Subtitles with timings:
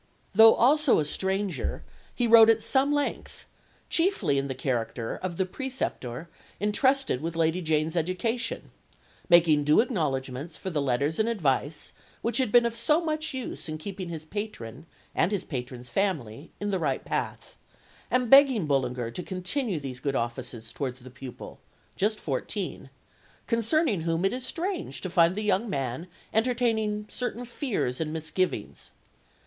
[0.33, 1.83] Though also a stranger,
[2.15, 3.45] he wrote at some length,
[3.87, 6.27] chiefly in the character of the preceptor
[6.59, 8.71] entrusted with Lady Jane's education,
[9.29, 11.93] making due acknowledgments for the letters and advice
[12.23, 16.49] which had been of so much use in keeping his patron and his patron's family
[16.59, 17.59] in the right path,
[18.09, 21.59] and begging Bullinger to continue these good offices towards the pupil,
[21.95, 22.89] just fourteen,
[23.45, 28.89] concerning whom it is strange to find the young man entertaining certain fears and misgivings.